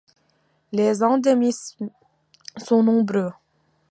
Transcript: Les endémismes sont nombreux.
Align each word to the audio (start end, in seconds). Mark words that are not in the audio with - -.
Les 0.71 1.03
endémismes 1.03 1.91
sont 2.57 2.81
nombreux. 2.81 3.31